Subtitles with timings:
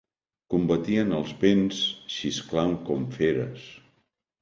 [0.53, 1.83] Combatien els vents
[2.17, 3.73] xisclant com feres.